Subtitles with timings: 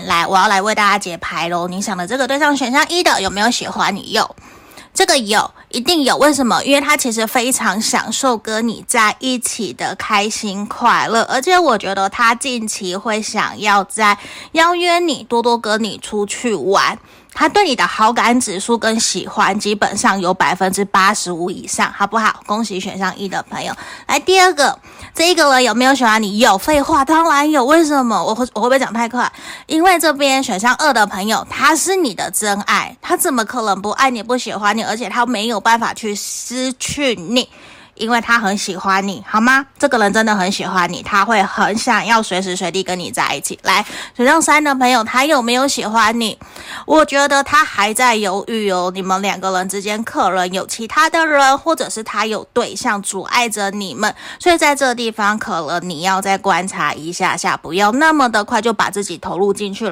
[0.00, 1.68] 来，我要来为大家解牌喽。
[1.68, 4.12] 你想的这个对象选项一的有没有喜欢你？
[4.12, 4.36] 有，
[4.92, 6.16] 这个有，一定有。
[6.16, 6.62] 为什么？
[6.64, 14.16] 因为他其实非常享受跟你在一起的开心快乐，而且我觉得他近期会想要再
[14.52, 16.98] 邀约你，多多跟你出去玩。
[17.36, 22.40] 他对你的好感指数跟喜欢基本上有百分之八十五以上，好不好？
[22.46, 23.74] 恭喜选项一的朋友。
[24.06, 24.78] 来，第二个，
[25.14, 26.38] 这个人有没有喜欢你？
[26.38, 27.64] 有，废话，当然有。
[27.64, 28.20] 为什么？
[28.22, 29.30] 我会我会不会讲太快？
[29.66, 34.82] 因为这边选项二的朋友，他是你的真爱，他怎么可能不爱你、不喜欢你？
[34.82, 37.48] 而且他没有办法去失去你。
[37.94, 39.66] 因为他很喜欢你，好吗？
[39.78, 43.58] 这个人真的很喜欢你，他会很想要随时随地跟你在一起。
[43.62, 43.84] 来，
[44.16, 46.38] 选项三的朋友，他有没有喜欢你？
[46.86, 48.90] 我觉得他还在犹豫哦。
[48.94, 59.82] 你们两个人之间可能有其他的人，或者是他有对象阻碍着你们，所以在这个地方，可能你要再观察一下下，不要那么的快就把自己投入进去了。